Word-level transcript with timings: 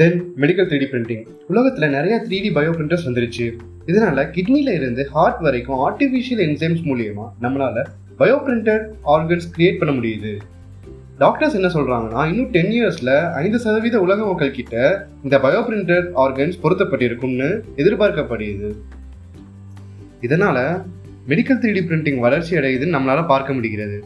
Then 0.00 0.18
medical 0.40 0.68
three 0.68 0.76
D 0.82 0.86
printing 0.92 1.24
உலகத்தில் 1.48 1.92
நிறைய 1.94 2.14
three 2.26 2.36
D 2.44 2.50
bio 2.54 2.70
printers 2.76 3.04
வந்துருச்சு. 3.08 3.46
இதனால 3.86 4.22
கிட்னில 4.36 4.74
இருந்து 4.78 5.02
ஹார்ட் 5.14 5.40
வரைக்கும் 5.40 5.80
ஆர்டிஃபிஷியல் 5.86 6.40
என்சைம்ஸ் 6.44 6.80
மூலியமா 6.90 7.24
நம்மளால 7.42 7.82
பயோ 8.20 8.36
பிரிண்டட் 8.46 8.86
ஆர்கன்ஸ் 9.14 9.48
கிரியேட் 9.56 9.78
பண்ண 9.78 9.92
முடியுது. 9.98 10.32
டாக்டர்ஸ் 11.18 11.56
என்ன 11.58 11.68
சொல்றாங்கன்னா 11.74 12.22
இன்னும் 12.30 12.50
டென் 12.50 12.72
இயர்ஸ்ல 12.76 13.32
ஐந்து 13.42 13.58
சதவீத 13.58 14.00
உலக 14.00 14.26
மக்கள் 14.26 14.56
கிட்ட 14.58 14.76
இந்த 15.22 15.38
பயோ 15.38 15.60
பிரிண்டட் 15.68 16.08
ஆர்கன்ஸ் 16.24 16.58
பொருத்தப்பட்டிருக்கும்னு 16.62 17.50
எதிர்பார்க்கப்படுது 17.76 18.70
இதனால 20.28 20.58
மெடிக்கல் 21.28 21.60
த்ரீ 21.64 21.72
டி 21.72 21.84
பிரிண்டிங் 21.90 22.20
வளர்ச்சி 22.26 22.56
அடையுதுன்னு 22.56 22.98
நம்மளால 22.98 23.26
பார்க்க 23.26 23.52
முடிகிறது. 23.52 23.98